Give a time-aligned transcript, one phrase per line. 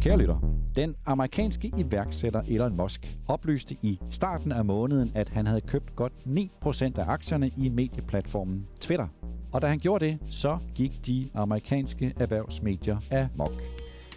[0.00, 0.38] Kære lytter,
[0.76, 6.12] den amerikanske iværksætter Elon Musk oplyste i starten af måneden, at han havde købt godt
[6.26, 9.06] 9% af aktierne i medieplatformen Twitter.
[9.52, 13.62] Og da han gjorde det, så gik de amerikanske erhvervsmedier af mok.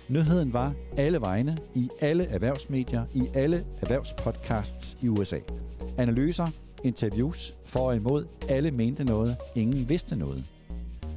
[0.09, 5.39] Nyheden var alle vegne, i alle erhvervsmedier, i alle erhvervspodcasts i USA.
[5.97, 6.47] Analyser,
[6.83, 10.45] interviews, for og imod, alle mente noget, ingen vidste noget.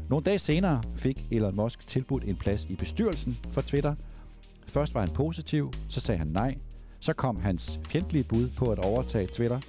[0.08, 3.94] Nogle dage senere fik Elon Musk tilbudt en plads i bestyrelsen for Twitter.
[4.68, 6.54] Først var han positiv, så sagde han nej.
[7.00, 9.60] Så kom hans fjendtlige bud på at overtage Twitter.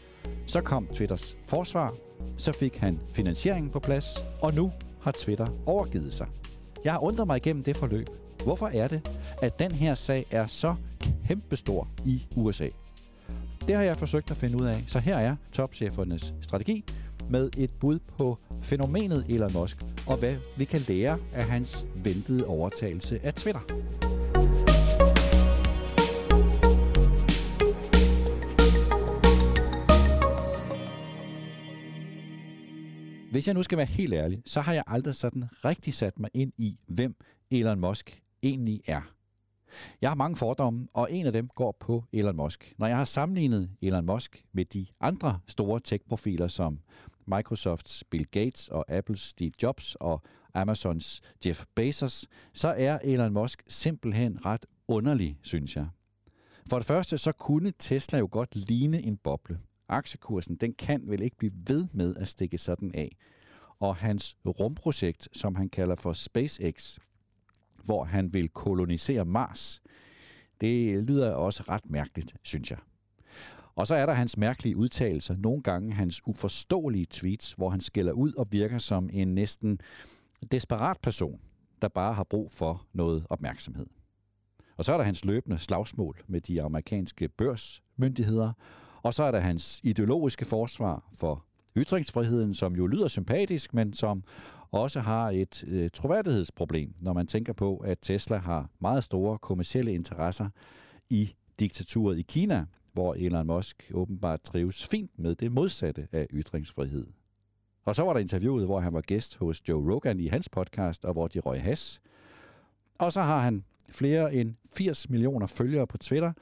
[0.46, 1.94] Så kom Twitters forsvar.
[2.38, 4.06] Så fik han finansieringen på plads.
[4.42, 6.28] Og nu har Twitter overgivet sig.
[6.84, 8.10] Jeg har undret mig igennem det forløb.
[8.44, 9.10] Hvorfor er det,
[9.42, 10.76] at den her sag er så
[11.28, 12.68] kæmpestor i USA?
[13.68, 16.84] Det har jeg forsøgt at finde ud af, så her er topchefernes strategi
[17.30, 22.46] med et bud på fænomenet Elon Musk og hvad vi kan lære af hans ventede
[22.46, 24.07] overtagelse af Twitter.
[33.38, 36.30] Hvis jeg nu skal være helt ærlig, så har jeg aldrig sådan rigtig sat mig
[36.34, 37.16] ind i, hvem
[37.52, 39.02] Elon Musk egentlig er.
[40.02, 42.74] Jeg har mange fordomme, og en af dem går på Elon Musk.
[42.78, 46.80] Når jeg har sammenlignet Elon Musk med de andre store tech-profiler som
[47.28, 50.22] Microsofts Bill Gates og Apples Steve Jobs og
[50.54, 55.88] Amazons Jeff Bezos, så er Elon Musk simpelthen ret underlig, synes jeg.
[56.70, 59.60] For det første, så kunne Tesla jo godt ligne en boble.
[59.90, 63.18] Aktiekursen, den kan vel ikke blive ved med at stikke sådan af.
[63.80, 66.98] Og hans rumprojekt, som han kalder for SpaceX,
[67.84, 69.82] hvor han vil kolonisere Mars,
[70.62, 72.80] det lyder også ret mærkeligt, synes jeg.
[73.76, 78.12] Og så er der hans mærkelige udtalelser, nogle gange hans uforståelige tweets, hvor han skælder
[78.12, 79.80] ud og virker som en næsten
[80.52, 81.42] desperat person,
[81.82, 83.86] der bare har brug for noget opmærksomhed.
[84.78, 88.54] Og så er der hans løbende slagsmål med de amerikanske børsmyndigheder,
[89.04, 91.46] og så er der hans ideologiske forsvar for
[91.78, 94.24] ytringsfriheden, som jo lyder sympatisk, men som
[94.72, 99.94] også har et øh, troværdighedsproblem, når man tænker på, at Tesla har meget store kommersielle
[99.94, 100.50] interesser
[101.10, 107.08] i diktaturet i Kina, hvor Elon Musk åbenbart trives fint med det modsatte af ytringsfrihed.
[107.86, 111.06] Og så var der interviewet, hvor han var gæst hos Joe Rogan i hans podcast,
[111.06, 112.02] og hvor de røg has.
[112.98, 116.34] Og så har han flere end 80 millioner følgere på Twitter,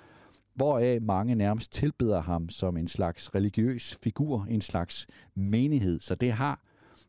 [0.55, 5.99] hvoraf mange nærmest tilbeder ham som en slags religiøs figur, en slags menighed.
[5.99, 6.61] Så det har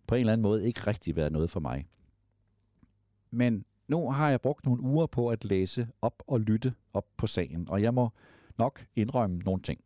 [0.07, 1.87] på en eller anden måde ikke rigtig været noget for mig.
[3.31, 7.27] Men nu har jeg brugt nogle uger på at læse op og lytte op på
[7.27, 8.11] sagen, og jeg må
[8.59, 9.81] nok indrømme nogle ting.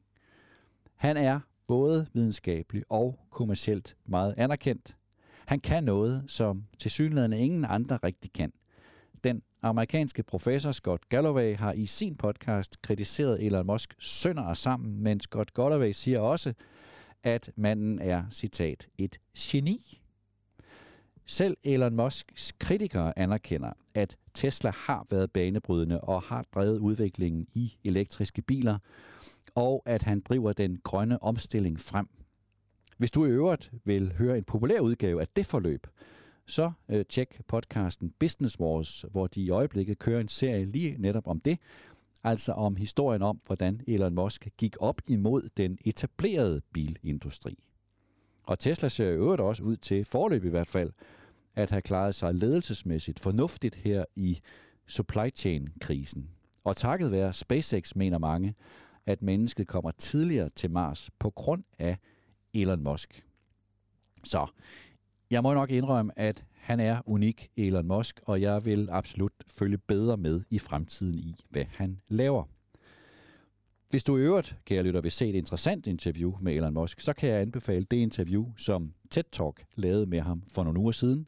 [0.95, 4.97] Han er både videnskabelig og kommercielt meget anerkendt.
[5.47, 6.91] Han kan noget, som til
[7.33, 8.53] ingen andre rigtig kan.
[9.25, 15.03] Den amerikanske professor Scott Galloway har i sin podcast kritiseret Elon Musk sønder og sammen,
[15.03, 16.53] men Scott Galloway siger også,
[17.23, 20.01] at manden er, citat, et geni.
[21.27, 27.77] Selv Elon Musks kritikere anerkender, at Tesla har været banebrydende og har drevet udviklingen i
[27.85, 28.79] elektriske biler,
[29.55, 32.09] og at han driver den grønne omstilling frem.
[32.99, 35.87] Hvis du i øvrigt vil høre en populær udgave af det forløb,
[36.51, 41.27] så øh, tjek podcasten Business Wars, hvor de i øjeblikket kører en serie lige netop
[41.27, 41.59] om det,
[42.25, 47.59] altså om historien om, hvordan Elon Musk gik op imod den etablerede bilindustri.
[48.47, 50.93] Og Tesla ser i øvrigt også ud til, forløb i hvert fald,
[51.55, 54.41] at have klaret sig ledelsesmæssigt fornuftigt her i
[54.87, 56.31] supply chain-krisen.
[56.65, 58.55] Og takket være SpaceX mener mange,
[59.07, 61.99] at mennesket kommer tidligere til Mars på grund af
[62.55, 63.27] Elon Musk.
[64.25, 64.47] Så
[65.31, 69.79] jeg må nok indrømme, at han er unik, Elon Musk, og jeg vil absolut følge
[69.79, 72.45] bedre med i fremtiden i, hvad han laver.
[73.91, 77.13] Hvis du i øvrigt, kære lytter, vil se et interessant interview med Elon Musk, så
[77.13, 81.27] kan jeg anbefale det interview, som TED Talk lavede med ham for nogle uger siden.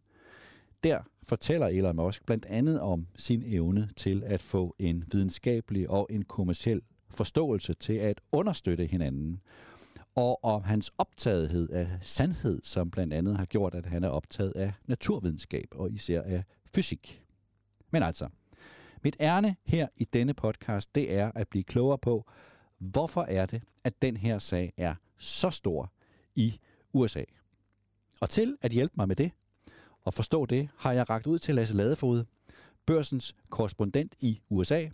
[0.85, 6.07] Der fortæller Elon Musk blandt andet om sin evne til at få en videnskabelig og
[6.11, 6.81] en kommersiel
[7.11, 9.41] forståelse til at understøtte hinanden,
[10.15, 14.53] og om hans optagethed af sandhed, som blandt andet har gjort, at han er optaget
[14.57, 16.45] af naturvidenskab og især af
[16.75, 17.25] fysik.
[17.91, 18.29] Men altså,
[19.05, 22.31] mit ærne her i denne podcast, det er at blive klogere på,
[22.79, 25.93] hvorfor er det, at den her sag er så stor
[26.35, 26.59] i
[26.93, 27.25] USA.
[28.21, 29.33] Og til at hjælpe mig med det,
[30.05, 32.25] og forstå det, har jeg ragt ud til Lasse Ladefod,
[32.87, 34.89] børsens korrespondent i USA.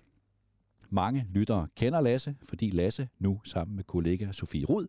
[0.90, 4.86] Mange lyttere kender Lasse, fordi Lasse, nu sammen med kollega Sofie Rud,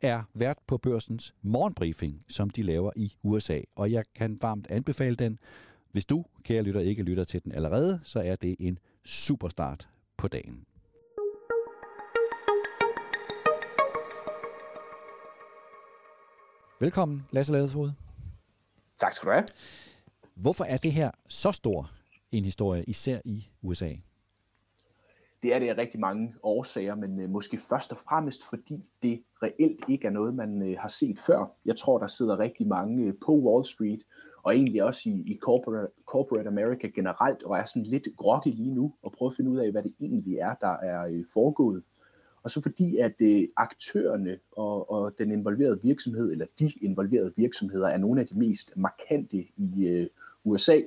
[0.00, 3.60] er vært på børsens morgenbriefing, som de laver i USA.
[3.76, 5.38] Og jeg kan varmt anbefale den.
[5.92, 9.88] Hvis du, kære lytter, ikke lytter til den allerede, så er det en super start
[10.16, 10.64] på dagen.
[16.80, 17.92] Velkommen, Lasse Ladeshoved.
[18.96, 19.46] Tak skal du have.
[20.34, 21.90] Hvorfor er det her så stor
[22.32, 23.94] en historie, især i USA?
[25.44, 29.22] Det er det af rigtig mange årsager, men øh, måske først og fremmest fordi det
[29.42, 31.56] reelt ikke er noget, man øh, har set før.
[31.64, 34.00] Jeg tror, der sidder rigtig mange øh, på Wall Street,
[34.42, 38.74] og egentlig også i, i corporate, corporate America generelt, og er sådan lidt groggy lige
[38.74, 41.82] nu, og prøver at finde ud af, hvad det egentlig er, der er øh, foregået.
[42.42, 47.88] Og så fordi, at øh, aktørerne og, og den involverede virksomhed, eller de involverede virksomheder,
[47.88, 50.06] er nogle af de mest markante i øh,
[50.44, 50.80] USA,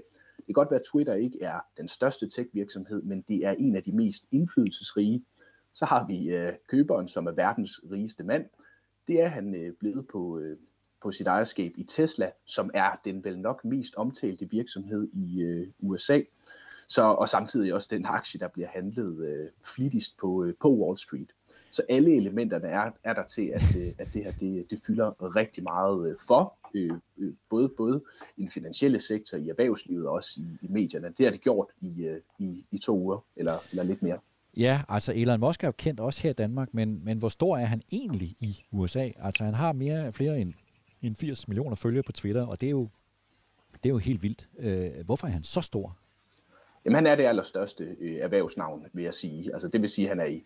[0.54, 3.84] kan godt være, at Twitter ikke er den største tech-virksomhed, men det er en af
[3.84, 5.26] de mest indflydelsesrige.
[5.74, 8.46] Så har vi øh, køberen, som er verdens rigeste mand.
[9.08, 10.58] Det er han øh, blevet på, øh,
[11.02, 15.68] på sit ejerskab i Tesla, som er den vel nok mest omtalte virksomhed i øh,
[15.80, 16.22] USA.
[16.88, 20.98] Så, og samtidig også den aktie, der bliver handlet øh, flittigst på, øh, på Wall
[20.98, 21.32] Street.
[21.72, 25.36] Så alle elementerne er, er der til, at, øh, at det her det, det fylder
[25.36, 26.92] rigtig meget øh, for, øh,
[27.50, 28.04] både, både
[28.38, 31.08] i den finansielle sektor, i erhvervslivet og også i, i medierne.
[31.18, 34.20] Det har det gjort i, i, i to uger, eller, eller lidt mere.
[34.58, 37.58] Ja, altså Elon Musk er jo kendt også her i Danmark, men, men hvor stor
[37.58, 39.10] er han egentlig i USA?
[39.20, 40.54] Altså han har mere, flere end,
[41.02, 42.90] end 80 millioner følgere på Twitter, og det er jo,
[43.74, 44.50] det er jo helt vildt.
[44.60, 45.98] Øh, hvorfor er han så stor?
[46.86, 49.54] Jamen han er det allerstørste øh, erhvervsnavn, vil jeg sige.
[49.54, 50.44] Altså det vil sige, at han er i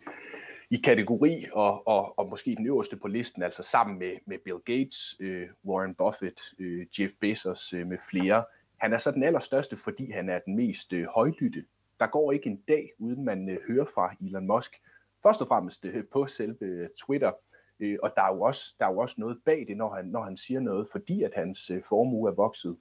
[0.71, 4.59] i kategori og, og, og måske den øverste på listen, altså sammen med, med Bill
[4.59, 8.43] Gates, øh, Warren Buffett, øh, Jeff Bezos øh, med flere.
[8.77, 11.65] Han er så den allerstørste, fordi han er den mest øh, højlytte.
[11.99, 14.71] Der går ikke en dag, uden man øh, hører fra Elon Musk.
[15.23, 17.31] Først og fremmest øh, på selve øh, Twitter,
[17.79, 20.05] øh, og der er, jo også, der er jo også noget bag det, når han,
[20.05, 22.77] når han siger noget, fordi at hans øh, formue er vokset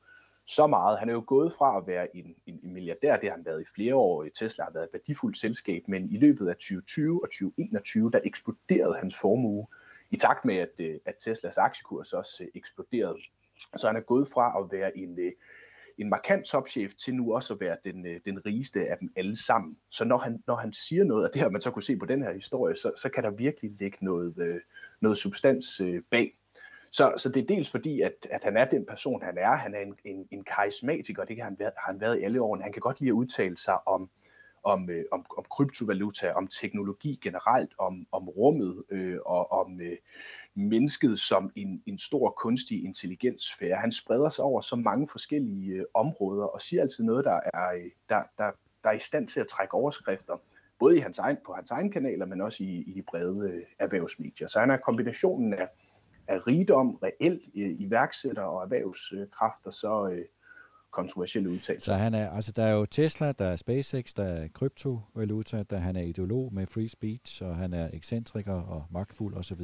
[0.51, 0.99] så meget.
[0.99, 3.63] Han er jo gået fra at være en, en, en milliardær, det har han været
[3.63, 4.27] i flere år.
[4.35, 8.95] Tesla har været et værdifuldt selskab, men i løbet af 2020 og 2021, der eksploderede
[8.95, 9.67] hans formue
[10.11, 13.17] i takt med, at, øh, at Teslas aktiekurs også øh, eksploderede.
[13.77, 15.33] Så han er gået fra at være en, øh,
[15.99, 19.77] en markant topchef til nu også at være den, den rigeste af dem alle sammen.
[19.91, 22.07] Så når han, når han siger noget, og det har man så kunne se på
[22.07, 24.61] den her historie, så, så kan der virkelig ligge noget,
[25.01, 26.40] noget substans bag.
[26.93, 29.57] Så, så det er dels fordi, at, at han er den person, han er.
[29.57, 32.63] Han er en, en, en karismatiker, det kan han, har han været i alle årene.
[32.63, 34.11] Han kan godt lide at udtale sig om,
[34.65, 39.97] om, øh, om, om kryptovaluta, om teknologi generelt, om, om rummet øh, og om øh,
[40.55, 43.77] mennesket som en, en stor kunstig intelligensfære.
[43.77, 47.73] Han spreder sig over så mange forskellige øh, områder og siger altid noget, der er,
[47.75, 48.51] øh, der, der,
[48.85, 50.37] der er i stand til at trække overskrifter,
[50.79, 53.63] både i hans egen, på hans egen kanaler, men også i, i de brede øh,
[53.79, 54.49] erhvervsmedier.
[54.49, 55.69] Så han er kombinationen af
[56.31, 60.25] af rigdom, reelt iværksætter og erhvervskræfter, så øh,
[60.91, 61.93] kontroversielle udtalelser.
[61.93, 65.77] Så han er, altså der er jo Tesla, der er SpaceX, der er kryptovaluta, der
[65.77, 69.61] han er ideolog med free speech, og han er ekscentriker og magtfuld osv.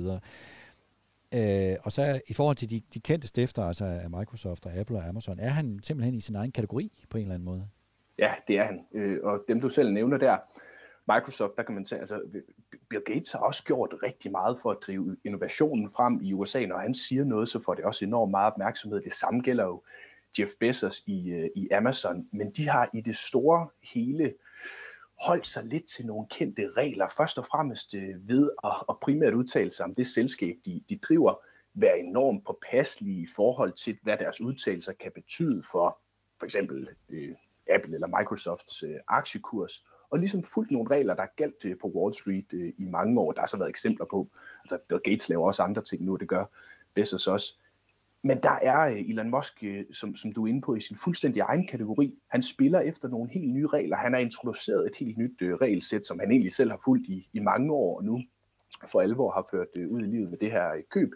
[1.34, 4.96] Øh, og så i forhold til de, de kendte stifter, altså af Microsoft og Apple
[4.96, 7.68] og Amazon, er han simpelthen i sin egen kategori på en eller anden måde?
[8.18, 8.86] Ja, det er han.
[8.94, 10.36] Øh, og dem du selv nævner der,
[11.08, 12.20] Microsoft, der kan man sige, altså
[12.88, 16.66] Bill Gates har også gjort rigtig meget for at drive innovationen frem i USA.
[16.66, 19.00] Når han siger noget, så får det også enormt meget opmærksomhed.
[19.00, 19.82] Det samme gælder jo
[20.38, 22.28] Jeff Bezos i, øh, i Amazon.
[22.32, 24.34] Men de har i det store hele
[25.20, 27.08] holdt sig lidt til nogle kendte regler.
[27.16, 30.98] Først og fremmest øh, ved at, at primært udtale sig om det selskab, de, de
[30.98, 31.34] driver,
[31.74, 35.98] være enormt påpasselige i forhold til, hvad deres udtalelser kan betyde for
[36.38, 37.34] for eksempel øh,
[37.70, 42.14] Apple eller Microsofts øh, aktiekurs og ligesom fuldt nogle regler, der galt øh, på Wall
[42.14, 43.32] Street øh, i mange år.
[43.32, 44.28] Der har så været eksempler på,
[44.60, 46.44] altså Bill Gates laver også andre ting nu, det gør
[46.94, 47.54] Bezos også.
[48.22, 50.96] Men der er øh, Elon Musk, øh, som, som du er inde på, i sin
[51.04, 52.18] fuldstændig egen kategori.
[52.28, 53.96] Han spiller efter nogle helt nye regler.
[53.96, 57.38] Han har introduceret et helt nyt regelsæt, som han egentlig selv har fulgt i, i
[57.38, 58.22] mange år, og nu
[58.90, 61.12] for alvor har ført uh, ud i livet med det her køb.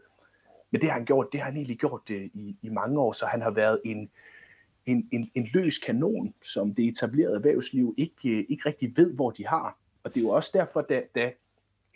[0.70, 3.26] Men det har han gjort, det har han egentlig gjort i, i mange år, så
[3.26, 4.11] han har været en,
[4.87, 9.30] en, en, en løs kanon, som det etablerede erhvervsliv ikke, øh, ikke rigtig ved, hvor
[9.30, 9.78] de har.
[10.04, 11.32] Og det er jo også derfor, da, da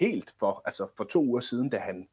[0.00, 2.08] helt for, altså for to uger siden, da han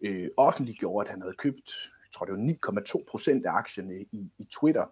[0.00, 1.72] øh, offentliggjorde, at han havde købt,
[2.04, 4.84] jeg tror det var 9,2 procent af aktierne i, i Twitter,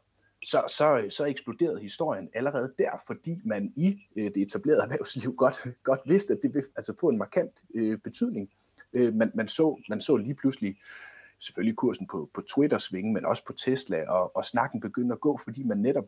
[0.45, 5.67] så, så, så eksploderede historien allerede der, fordi man i øh, det etablerede erhvervsliv godt,
[5.83, 8.51] godt vidste, at det ville altså få en markant øh, betydning.
[8.93, 10.77] Øh, man, man, så, man så lige pludselig
[11.41, 15.21] selvfølgelig kursen på, på Twitter svinge, men også på Tesla, og, og snakken begyndte at
[15.21, 16.05] gå, fordi man netop,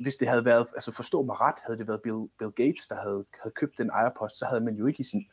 [0.00, 2.94] hvis det havde været, altså forstå mig ret, havde det været Bill, Bill Gates, der
[2.94, 5.26] havde, havde købt den ejerpost, så havde man jo ikke i sin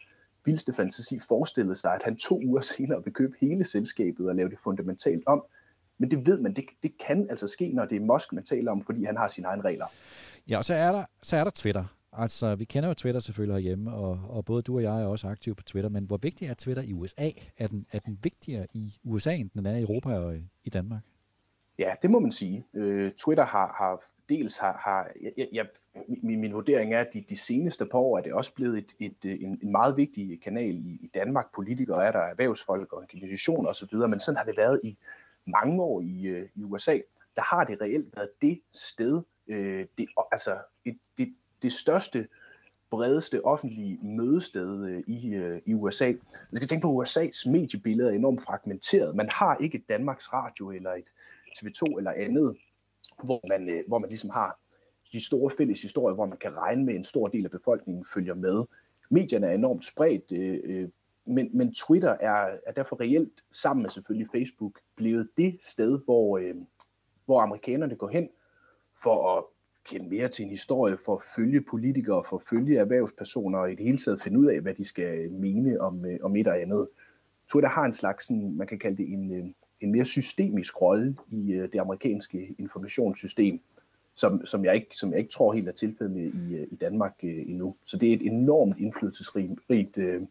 [0.45, 4.49] vildeste fantasi forestillet sig, at han to uger senere vil købe hele selskabet og lave
[4.49, 5.43] det fundamentalt om.
[5.97, 8.71] Men det ved man, det, det kan altså ske, når det er Musk, man taler
[8.71, 9.85] om, fordi han har sine egne regler.
[10.49, 11.98] Ja, og så er der, så er der Twitter.
[12.13, 15.27] Altså, vi kender jo Twitter selvfølgelig herhjemme, og, og både du og jeg er også
[15.27, 17.29] aktive på Twitter, men hvor vigtig er Twitter i USA?
[17.57, 21.01] Er den, er den vigtigere i USA, end den er i Europa og i, Danmark?
[21.79, 22.65] Ja, det må man sige.
[22.73, 25.63] Øh, Twitter har, har dels har, har ja, ja,
[26.07, 28.93] min, min vurdering er, at de, de seneste par år er det også blevet et,
[28.99, 31.45] et, øh, en, en meget vigtig kanal i, i Danmark.
[31.55, 34.97] Politikere er der, erhvervsfolk, organisationer osv., men sådan har det været i
[35.45, 36.99] mange år i, øh, i USA.
[37.35, 42.27] Der har det reelt været det sted, øh, det, altså et, det, det største,
[42.89, 46.05] bredeste offentlige mødested øh, i, øh, i USA.
[46.51, 49.15] Man skal tænke på, at USA's mediebillede er enormt fragmenteret.
[49.15, 51.13] Man har ikke et Danmarks Radio eller et
[51.57, 52.57] TV2 eller andet,
[53.23, 54.59] hvor man, øh, hvor man ligesom har
[55.13, 58.05] de store fælles historier, hvor man kan regne med, at en stor del af befolkningen
[58.13, 58.63] følger med.
[59.09, 60.89] Medierne er enormt spredt, øh, øh,
[61.25, 66.37] men, men Twitter er, er derfor reelt, sammen med selvfølgelig Facebook, blevet det sted, hvor,
[66.37, 66.55] øh,
[67.25, 68.29] hvor amerikanerne går hen
[69.03, 69.43] for at
[69.85, 73.75] kende mere til en historie, for at følge politikere, for at følge erhvervspersoner, og i
[73.75, 76.61] det hele taget finde ud af, hvad de skal mene om, øh, om et og
[76.61, 76.87] andet.
[77.51, 79.45] Twitter har en slags, sådan, man kan kalde det en, øh,
[79.81, 83.59] en mere systemisk rolle i øh, det amerikanske informationssystem,
[84.15, 86.75] som, som, jeg ikke, som jeg ikke tror helt er tilfældet med i, øh, i
[86.75, 87.75] Danmark øh, endnu.
[87.85, 90.21] Så det er et enormt indflydelsesrigt, øh,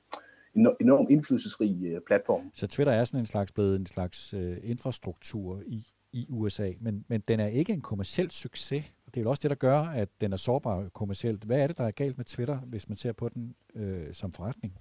[0.54, 2.50] enormt indflydelsesrig øh, platform.
[2.54, 7.04] Så Twitter er sådan en slags blevet en slags øh, infrastruktur i, i USA, men,
[7.08, 8.92] men den er ikke en kommersiel succes.
[9.08, 11.44] Og det er jo også det, der gør, at den er sårbar kommercielt.
[11.44, 14.32] Hvad er det, der er galt med Twitter, hvis man ser på den øh, som
[14.32, 14.76] forretning?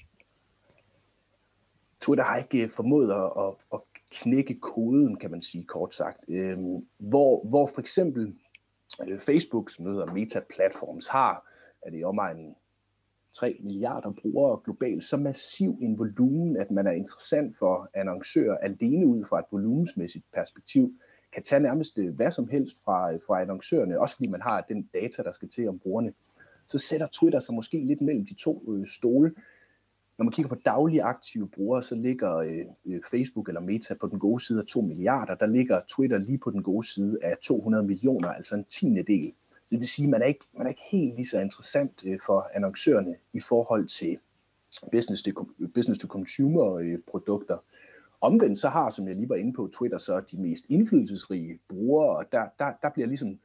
[2.02, 3.80] Twitter har ikke øh, formået at, at, at
[4.12, 6.30] knække koden, kan man sige kort sagt.
[6.30, 6.58] Øh,
[6.98, 8.36] hvor, hvor for eksempel
[9.08, 11.48] øh, Facebook, som hedder Meta Platforms, har,
[11.82, 12.56] at det er omegnen
[13.34, 19.08] 3 milliarder brugere globalt, så massiv en volumen, at man er interessant for annoncører alene
[19.08, 20.94] ud fra et volumensmæssigt perspektiv,
[21.34, 24.62] kan tage nærmest øh, hvad som helst fra, øh, fra annoncørerne, også fordi man har
[24.62, 26.14] den data, der skal til om brugerne.
[26.68, 29.34] Så sætter Twitter sig måske lidt mellem de to øh, stole,
[30.18, 34.08] når man kigger på daglige aktive brugere, så ligger øh, øh Facebook eller Meta på
[34.08, 35.36] den gode side af 2 milliarder.
[35.36, 39.34] Der ligger Twitter lige på den gode side af 200 millioner, altså en tiende del.
[39.52, 42.02] Så det vil sige, at man er ikke, man er ikke helt lige så interessant
[42.06, 44.18] øh, for annoncørerne i forhold til
[44.92, 47.58] business to, business to consumer øh, produkter.
[48.22, 52.18] Omvendt så har, som jeg lige var inde på, Twitter så de mest indflydelsesrige brugere,
[52.18, 53.40] og der, der, der bliver ligesom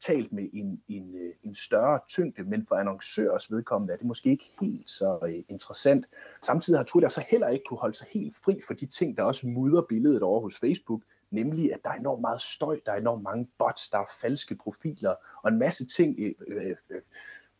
[0.00, 4.30] talt med en, en, øh, en større tyngde, men for annoncørers vedkommende er det måske
[4.30, 6.06] ikke helt så øh, interessant.
[6.42, 9.22] Samtidig har Twitter så heller ikke kunne holde sig helt fri for de ting, der
[9.22, 12.96] også mudder billedet over hos Facebook, nemlig at der er enormt meget støj, der er
[12.96, 17.00] enormt mange bots, der er falske profiler, og en masse ting, øh, øh, øh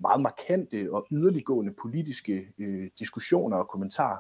[0.02, 4.18] meget markante og yderliggående politiske øh, diskussioner og kommentarer,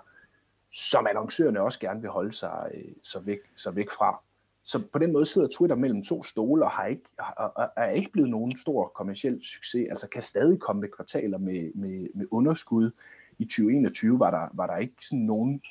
[0.72, 4.22] som annoncørerne også gerne vil holde sig øh, så, væk, så væk fra.
[4.64, 8.12] Så på den måde sidder Twitter mellem to stole og har ikke, har, er ikke
[8.12, 12.90] blevet nogen stor kommersiel succes, altså kan stadig komme med kvartaler med, med, med underskud.
[13.38, 15.62] I 2021 var der, var der ikke sådan nogen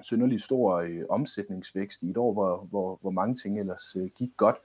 [0.00, 4.30] synderlig stor øh, omsætningsvækst i et år, hvor, hvor, hvor mange ting ellers øh, gik
[4.36, 4.56] godt.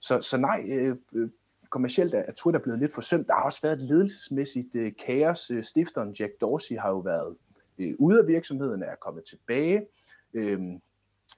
[0.00, 1.30] Så, så nej, øh, øh
[1.70, 3.26] kommercielt er Twitter blevet lidt forsømt.
[3.26, 5.50] Der har også været et ledelsesmæssigt øh, kaos.
[5.50, 7.36] Øh, stifteren Jack Dorsey har jo været
[7.78, 9.86] øh, ude af virksomheden, er kommet tilbage.
[10.34, 10.60] Øh,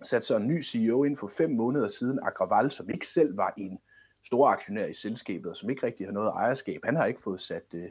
[0.02, 3.54] sat så en ny CEO ind for fem måneder siden, Agraval, som ikke selv var
[3.56, 3.78] en
[4.24, 6.80] stor aktionær i selskabet, og som ikke rigtig har noget ejerskab.
[6.84, 7.88] Han har ikke fået sat, øh,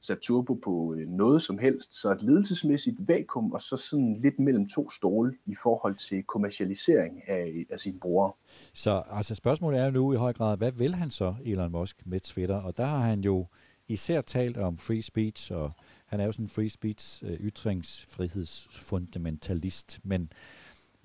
[0.00, 2.00] sat turbo på øh, noget som helst.
[2.00, 7.28] Så et ledelsesmæssigt vakuum, og så sådan lidt mellem to stole i forhold til kommercialisering
[7.28, 8.32] af, af sine brugere.
[8.74, 12.20] Så altså spørgsmålet er nu i høj grad, hvad vil han så, Elon Musk, med
[12.20, 12.56] Twitter?
[12.56, 13.46] Og der har han jo
[13.88, 15.72] især talt om free speech, og
[16.06, 20.30] han er jo sådan en free speech øh, ytringsfrihedsfundamentalist, men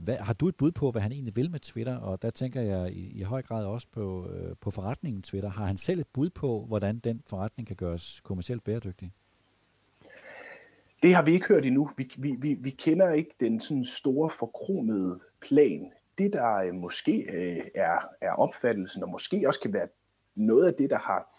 [0.03, 1.97] hvad, har du et bud på, hvad han egentlig vil med Twitter?
[1.97, 5.49] Og der tænker jeg i, i høj grad også på, øh, på forretningen Twitter.
[5.49, 9.11] Har han selv et bud på, hvordan den forretning kan gøres kommercielt bæredygtig?
[11.03, 11.89] Det har vi ikke hørt endnu.
[11.97, 15.91] Vi, vi, vi, vi kender ikke den sådan store forkromede plan.
[16.17, 19.87] Det, der øh, måske øh, er, er opfattelsen, og måske også kan være
[20.35, 21.37] noget af det, der har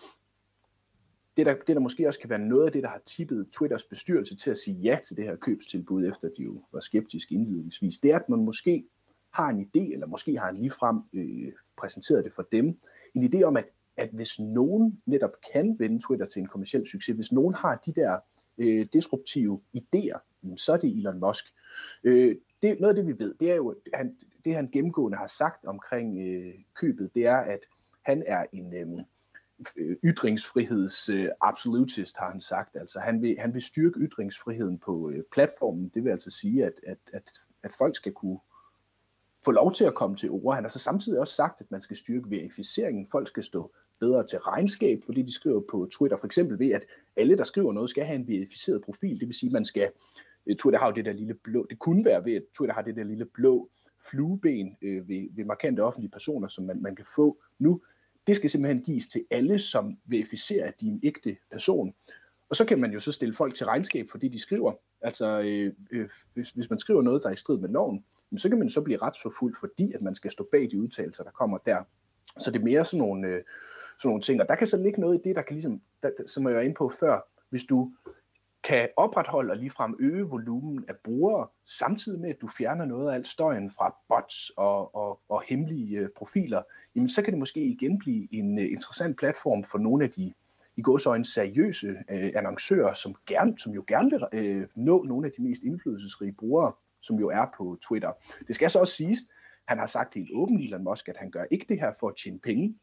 [1.36, 3.84] det der, det der måske også kan være noget af det, der har tippet Twitters
[3.84, 7.98] bestyrelse til at sige ja til det her købstilbud, efter de jo var skeptiske indledningsvis,
[7.98, 8.84] det er, at man måske
[9.32, 12.78] har en idé, eller måske har han ligefrem øh, præsenteret det for dem,
[13.14, 13.64] en idé om, at,
[13.96, 17.92] at hvis nogen netop kan vende Twitter til en kommersiel succes, hvis nogen har de
[17.92, 18.18] der
[18.58, 20.18] øh, disruptive idéer,
[20.56, 21.44] så er det Elon Musk.
[22.04, 25.26] Øh, det, noget af det, vi ved, det er jo, han, det han gennemgående har
[25.26, 27.60] sagt omkring øh, købet, det er, at
[28.02, 29.04] han er en, øh,
[29.76, 32.76] Øh, ytringsfriheds øh, absolutist, har han sagt.
[32.76, 35.88] Altså han vil, han vil styrke ytringsfriheden på øh, platformen.
[35.94, 37.30] Det vil altså sige, at, at, at,
[37.62, 38.38] at folk skal kunne
[39.44, 40.54] få lov til at komme til ord.
[40.54, 43.06] Han har så samtidig også sagt, at man skal styrke verificeringen.
[43.10, 46.16] Folk skal stå bedre til regnskab fordi de skriver på Twitter.
[46.16, 46.84] For eksempel ved, at
[47.16, 49.20] alle, der skriver noget, skal have en verificeret profil.
[49.20, 49.90] Det vil sige, at man skal,
[50.46, 52.82] øh, Twitter har jo det der lille blå, det kunne være ved, at Twitter har
[52.82, 53.70] det der lille blå
[54.10, 57.80] flueben øh, ved, ved markante offentlige personer, som man, man kan få nu.
[58.26, 61.94] Det skal simpelthen gives til alle, som verificerer, at de er en ægte person.
[62.50, 64.72] Og så kan man jo så stille folk til regnskab for det, de skriver.
[65.00, 68.04] Altså, øh, øh, hvis, hvis man skriver noget, der er i strid med loven,
[68.36, 71.30] så kan man så blive retsforfulgt, fordi at man skal stå bag de udtalelser, der
[71.30, 71.82] kommer der.
[72.38, 73.42] Så det er mere sådan nogle, øh,
[73.98, 74.40] sådan nogle ting.
[74.40, 76.60] Og der kan så ligge noget i det, der kan ligesom, der, som jeg var
[76.60, 77.92] inde på før, hvis du
[78.64, 83.14] kan opretholde og ligefrem øge volumen af brugere, samtidig med, at du fjerner noget af
[83.14, 86.62] alt støjen fra bots og, og, og hemmelige øh, profiler,
[86.94, 90.32] jamen så kan det måske igen blive en øh, interessant platform for nogle af de
[90.76, 95.32] i gåsøjne seriøse øh, annoncører, som, gerne, som jo gerne vil øh, nå nogle af
[95.36, 98.12] de mest indflydelsesrige brugere, som jo er på Twitter.
[98.46, 99.18] Det skal så også siges,
[99.68, 102.16] han har sagt helt åbent, Elon Musk, at han gør ikke det her for at
[102.16, 102.74] tjene penge.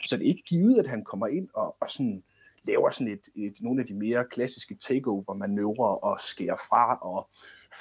[0.00, 2.22] Så det er ikke givet, at han kommer ind og, og sådan
[2.64, 7.28] laver sådan et, et, nogle af de mere klassiske takeover-manøvrer og skærer fra og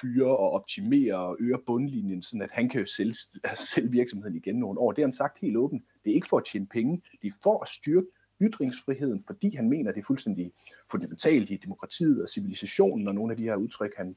[0.01, 4.55] fyre og optimere og øge bundlinjen, sådan at han kan sælge, altså sælge virksomheden igen
[4.55, 4.91] nogle år.
[4.91, 5.83] Det har han sagt helt åbent.
[6.03, 8.07] Det er ikke for at tjene penge, det er for at styrke
[8.41, 10.51] ytringsfriheden, fordi han mener, det er fuldstændig
[10.91, 14.15] fundamentalt i demokratiet og civilisationen og nogle af de her udtryk, han,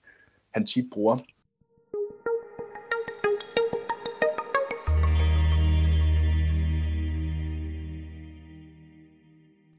[0.51, 1.17] han tit bruger.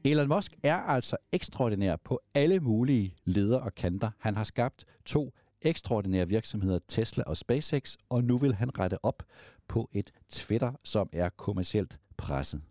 [0.04, 4.10] Elon Musk er altså ekstraordinær på alle mulige leder og kanter.
[4.18, 9.22] Han har skabt to ekstraordinære virksomheder, Tesla og SpaceX, og nu vil han rette op
[9.68, 12.62] på et Twitter, som er kommercielt presset.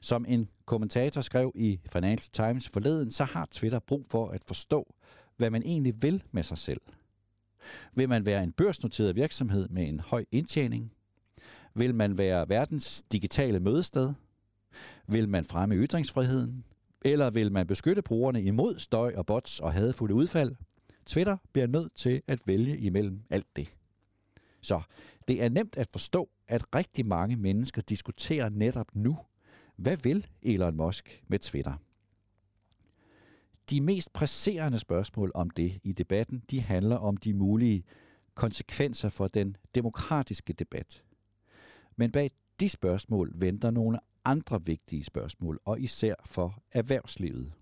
[0.00, 4.94] Som en kommentator skrev i Financial Times forleden, så har Twitter brug for at forstå,
[5.36, 6.80] hvad man egentlig vil med sig selv.
[7.94, 10.92] Vil man være en børsnoteret virksomhed med en høj indtjening?
[11.74, 14.12] Vil man være verdens digitale mødested?
[15.06, 16.64] Vil man fremme ytringsfriheden?
[17.04, 20.56] Eller vil man beskytte brugerne imod støj og bots og hadfulde udfald?
[21.06, 23.74] Twitter bliver nødt til at vælge imellem alt det.
[24.60, 24.82] Så
[25.28, 29.16] det er nemt at forstå, at rigtig mange mennesker diskuterer netop nu,
[29.76, 31.74] hvad vil Elon Musk med Twitter?
[33.70, 37.84] De mest presserende spørgsmål om det i debatten, de handler om de mulige
[38.34, 41.04] konsekvenser for den demokratiske debat.
[41.96, 47.52] Men bag de spørgsmål venter nogle andre vigtige spørgsmål, og især for erhvervslivet.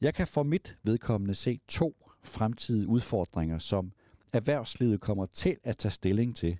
[0.00, 3.92] Jeg kan for mit vedkommende se to fremtidige udfordringer, som
[4.32, 6.58] erhvervslivet kommer til at tage stilling til,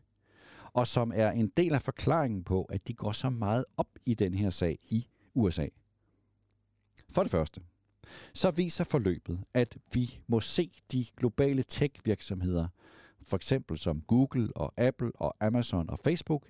[0.72, 4.14] og som er en del af forklaringen på, at de går så meget op i
[4.14, 5.66] den her sag i USA.
[7.10, 7.60] For det første,
[8.34, 12.68] så viser forløbet, at vi må se de globale tech-virksomheder,
[13.22, 16.48] for eksempel som Google og Apple og Amazon og Facebook,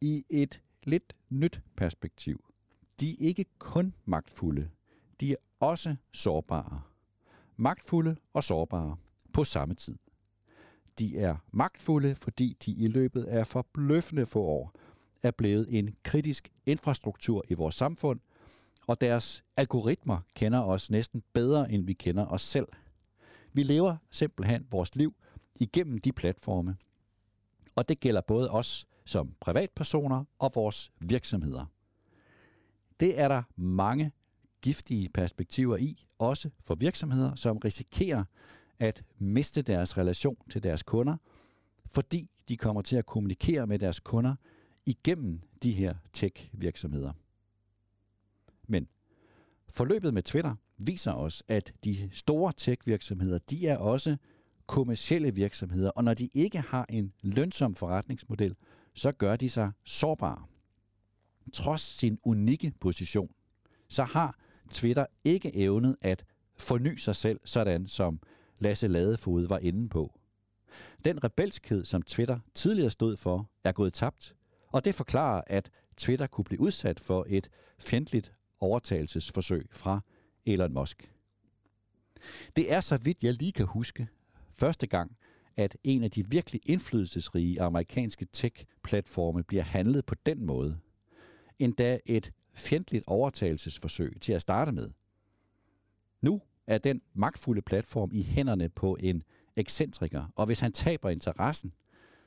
[0.00, 2.44] i et lidt nyt perspektiv.
[3.00, 4.70] De er ikke kun magtfulde,
[5.20, 6.80] de er også sårbare.
[7.56, 8.96] Magtfulde og sårbare
[9.32, 9.98] på samme tid.
[10.98, 14.72] De er magtfulde, fordi de i løbet af forbløffende få år
[15.22, 18.20] er blevet en kritisk infrastruktur i vores samfund,
[18.86, 22.68] og deres algoritmer kender os næsten bedre, end vi kender os selv.
[23.52, 25.14] Vi lever simpelthen vores liv
[25.60, 26.76] igennem de platforme,
[27.74, 31.66] og det gælder både os som privatpersoner og vores virksomheder.
[33.00, 34.12] Det er der mange
[34.62, 38.24] giftige perspektiver i, også for virksomheder, som risikerer
[38.78, 41.16] at miste deres relation til deres kunder,
[41.86, 44.34] fordi de kommer til at kommunikere med deres kunder
[44.86, 47.12] igennem de her tech-virksomheder.
[48.66, 48.88] Men
[49.68, 54.16] forløbet med Twitter viser os, at de store tech-virksomheder, de er også
[54.66, 58.56] kommersielle virksomheder, og når de ikke har en lønsom forretningsmodel,
[58.94, 60.44] så gør de sig sårbare.
[61.52, 63.30] Trods sin unikke position,
[63.88, 64.38] så har
[64.70, 66.24] Twitter ikke evnet at
[66.56, 68.20] forny sig selv, sådan som
[68.58, 70.18] Lasse Ladefod var inde på.
[71.04, 74.36] Den rebelskhed, som Twitter tidligere stod for, er gået tabt,
[74.68, 80.00] og det forklarer, at Twitter kunne blive udsat for et fjendtligt overtagelsesforsøg fra
[80.46, 81.12] Elon Musk.
[82.56, 84.08] Det er, så vidt jeg lige kan huske,
[84.54, 85.16] første gang,
[85.56, 90.78] at en af de virkelig indflydelsesrige amerikanske tech-platforme bliver handlet på den måde.
[91.58, 94.90] Endda et fjendtligt overtagelsesforsøg til at starte med.
[96.22, 99.22] Nu er den magtfulde platform i hænderne på en
[99.56, 101.72] ekscentriker, og hvis han taber interessen,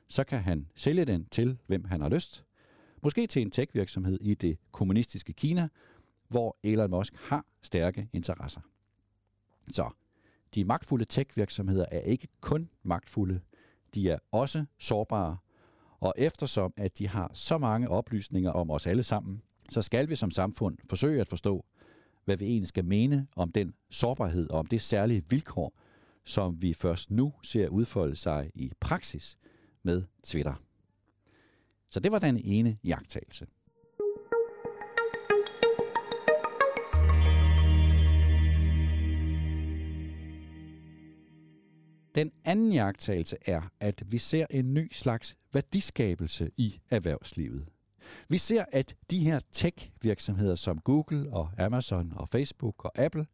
[0.08, 2.44] så kan han sælge den til, hvem han har lyst.
[3.02, 5.68] Måske til en tech-virksomhed i det kommunistiske Kina,
[6.28, 8.60] hvor Elon Musk har stærke interesser.
[9.72, 9.90] Så
[10.54, 13.40] de magtfulde tech-virksomheder er ikke kun magtfulde,
[13.94, 15.36] de er også sårbare,
[16.00, 20.16] og eftersom at de har så mange oplysninger om os alle sammen, så skal vi
[20.16, 21.64] som samfund forsøge at forstå,
[22.24, 25.80] hvad vi egentlig skal mene om den sårbarhed og om det særlige vilkår,
[26.24, 29.36] som vi først nu ser udfolde sig i praksis
[29.82, 30.54] med Twitter.
[31.90, 33.46] Så det var den ene jagttagelse.
[42.18, 47.68] Den anden jagttagelse er, at vi ser en ny slags værdiskabelse i erhvervslivet.
[48.28, 53.26] Vi ser, at de her tech-virksomheder som Google og Amazon og Facebook og Apple,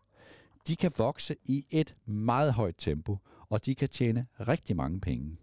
[0.68, 3.18] de kan vokse i et meget højt tempo,
[3.48, 5.36] og de kan tjene rigtig mange penge.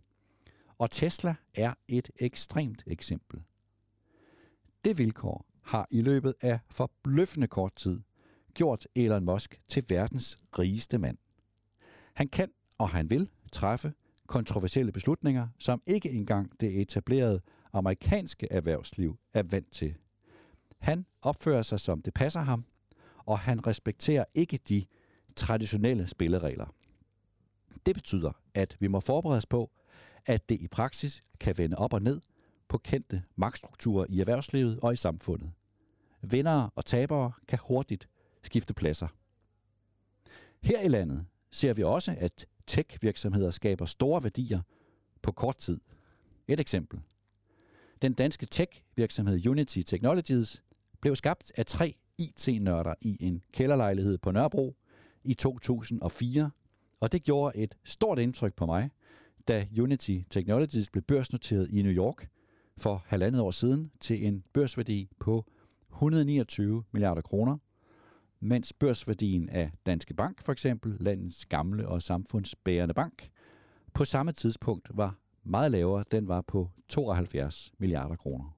[0.77, 3.41] Og Tesla er et ekstremt eksempel.
[4.85, 8.01] Det vilkår har i løbet af forbløffende kort tid
[8.53, 11.17] gjort Elon Musk til verdens rigeste mand.
[12.13, 13.93] Han kan og han vil træffe
[14.27, 17.39] kontroversielle beslutninger, som ikke engang det etablerede
[17.73, 19.95] amerikanske erhvervsliv er vant til.
[20.77, 22.65] Han opfører sig som det passer ham,
[23.25, 24.85] og han respekterer ikke de
[25.35, 26.73] traditionelle spilleregler.
[27.85, 29.71] Det betyder, at vi må forberede os på,
[30.25, 32.21] at det i praksis kan vende op og ned
[32.67, 35.51] på kendte magtstrukturer i erhvervslivet og i samfundet.
[36.21, 38.09] Vindere og tabere kan hurtigt
[38.43, 39.07] skifte pladser.
[40.63, 44.61] Her i landet ser vi også, at tech-virksomheder skaber store værdier
[45.21, 45.79] på kort tid.
[46.47, 46.99] Et eksempel.
[48.01, 50.63] Den danske tech-virksomhed Unity Technologies
[51.01, 54.75] blev skabt af tre IT-nørder i en kælderlejlighed på Nørrebro
[55.23, 56.51] i 2004,
[56.99, 58.89] og det gjorde et stort indtryk på mig,
[59.47, 62.27] da Unity Technologies blev børsnoteret i New York
[62.77, 65.45] for halvandet år siden til en børsværdi på
[65.89, 67.57] 129 milliarder kroner–
[68.41, 73.29] mens børsværdien af Danske Bank, for eksempel landets gamle og samfundsbærende bank,
[73.93, 76.03] på samme tidspunkt var meget lavere.
[76.11, 78.57] Den var på 72 milliarder kroner.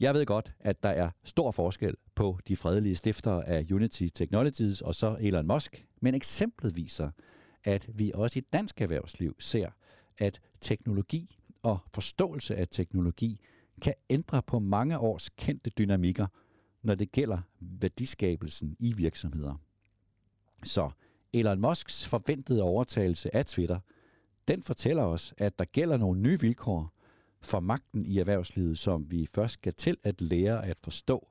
[0.00, 4.80] Jeg ved godt, at der er stor forskel på de fredelige stiftere af Unity Technologies
[4.80, 7.10] og så Elon Musk, men eksemplet viser,
[7.64, 9.70] at vi også i dansk erhvervsliv ser,
[10.18, 13.40] at teknologi og forståelse af teknologi
[13.82, 16.26] kan ændre på mange års kendte dynamikker–
[16.82, 19.54] når det gælder værdiskabelsen i virksomheder.
[20.64, 20.90] Så
[21.32, 23.78] Elon Musks forventede overtagelse af Twitter,
[24.48, 26.92] den fortæller os, at der gælder nogle nye vilkår
[27.42, 31.28] for magten i erhvervslivet, som vi først skal til at lære at forstå,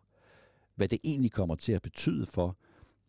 [0.75, 2.57] hvad det egentlig kommer til at betyde for,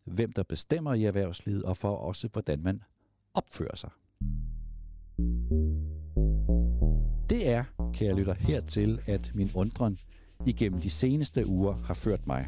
[0.03, 2.83] hvem der bestemmer i erhvervslivet, og for også, hvordan man
[3.33, 3.89] opfører sig.
[7.29, 9.99] Det er, kære lytter, hertil, at min undren
[10.45, 12.47] igennem de seneste uger har ført mig.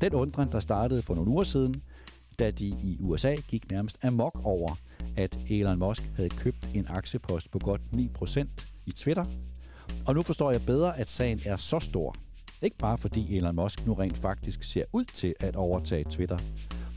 [0.00, 1.82] Den undren, der startede for nogle uger siden,
[2.38, 4.74] da de i USA gik nærmest amok over,
[5.16, 8.48] at Elon Musk havde købt en aktiepost på godt 9%
[8.86, 9.24] i Twitter.
[10.06, 12.14] Og nu forstår jeg bedre, at sagen er så stor.
[12.62, 16.38] Ikke bare fordi Elon Musk nu rent faktisk ser ud til at overtage Twitter,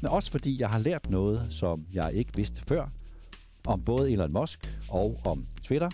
[0.02, 2.88] men også fordi jeg har lært noget, som jeg ikke vidste før,
[3.68, 5.90] om både Elon Musk og om Twitter,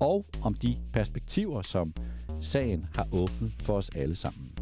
[0.00, 1.94] og om de perspektiver, som
[2.40, 4.52] sagen har åbnet for os alle sammen.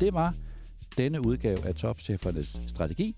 [0.00, 0.34] Det var
[0.98, 3.16] denne udgave af Topchefernes Strategi.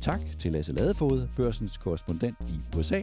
[0.00, 3.02] Tak til Lasse Ladefod, børsens korrespondent i USA.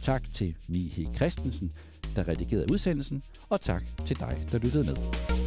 [0.00, 1.72] Tak til Mihe Christensen,
[2.16, 3.22] der redigerede udsendelsen.
[3.48, 5.43] Og tak til dig, der lyttede med.